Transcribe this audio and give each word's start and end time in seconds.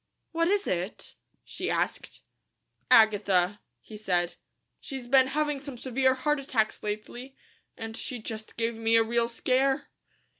"What 0.31 0.47
is 0.47 0.65
it?" 0.65 1.13
she 1.43 1.69
asked. 1.69 2.21
"Agatha," 2.89 3.59
he 3.81 3.97
said. 3.97 4.33
"She's 4.79 5.05
been 5.05 5.27
having 5.27 5.59
some 5.59 5.77
severe 5.77 6.15
heart 6.15 6.39
attacks 6.39 6.81
lately, 6.81 7.35
and 7.77 7.95
she 7.95 8.17
just 8.17 8.57
gave 8.57 8.75
me 8.79 8.95
a 8.95 9.03
real 9.03 9.29
scare." 9.29 9.91